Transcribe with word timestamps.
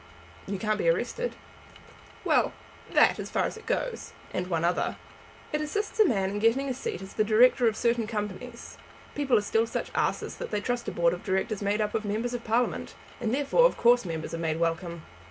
"You 0.47 0.57
can't 0.57 0.79
be 0.79 0.89
arrested." 0.89 1.35
"Well; 2.25 2.53
that, 2.89 3.19
as 3.19 3.29
far 3.29 3.43
as 3.43 3.55
it 3.55 3.67
goes; 3.67 4.13
and 4.33 4.47
one 4.47 4.65
other. 4.65 4.97
It 5.53 5.61
assists 5.61 5.99
a 5.99 6.07
man 6.07 6.31
in 6.31 6.39
getting 6.39 6.67
a 6.67 6.73
seat 6.73 7.03
as 7.03 7.13
the 7.13 7.23
director 7.23 7.67
of 7.67 7.77
certain 7.77 8.07
Companies. 8.07 8.79
People 9.13 9.37
are 9.37 9.41
still 9.45 9.67
such 9.67 9.91
asses 9.93 10.37
that 10.37 10.49
they 10.49 10.59
trust 10.59 10.87
a 10.87 10.91
Board 10.91 11.13
of 11.13 11.23
Directors 11.23 11.61
made 11.61 11.81
up 11.81 11.93
of 11.93 12.03
members 12.03 12.33
of 12.33 12.43
Parliament, 12.43 12.95
and 13.19 13.31
therefore 13.31 13.65
of 13.67 13.77
course 13.77 14.03
members 14.03 14.33
are 14.33 14.39
made 14.39 14.59
welcome. 14.59 15.03